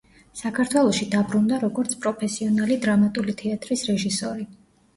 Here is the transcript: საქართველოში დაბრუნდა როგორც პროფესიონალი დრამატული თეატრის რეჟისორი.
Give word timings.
საქართველოში 0.37 1.07
დაბრუნდა 1.11 1.59
როგორც 1.65 1.93
პროფესიონალი 2.07 2.81
დრამატული 2.89 3.39
თეატრის 3.45 3.87
რეჟისორი. 3.95 4.51